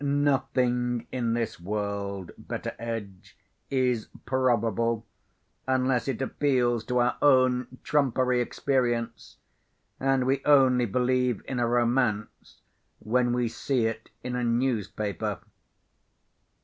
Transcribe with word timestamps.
Nothing 0.03 1.05
in 1.11 1.33
this 1.35 1.59
world, 1.59 2.31
Betteredge, 2.35 3.37
is 3.69 4.07
probable 4.25 5.05
unless 5.67 6.07
it 6.07 6.23
appeals 6.23 6.83
to 6.85 6.97
our 6.97 7.17
own 7.21 7.77
trumpery 7.83 8.41
experience; 8.41 9.37
and 9.99 10.25
we 10.25 10.43
only 10.43 10.87
believe 10.87 11.43
in 11.47 11.59
a 11.59 11.67
romance 11.67 12.61
when 12.97 13.31
we 13.31 13.47
see 13.47 13.85
it 13.85 14.09
in 14.23 14.35
a 14.35 14.43
newspaper." 14.43 15.41